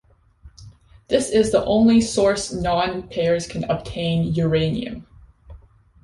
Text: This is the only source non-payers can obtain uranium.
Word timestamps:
This 1.09 1.29
is 1.29 1.51
the 1.51 1.63
only 1.63 2.01
source 2.01 2.51
non-payers 2.51 3.45
can 3.45 3.65
obtain 3.65 4.33
uranium. 4.33 5.05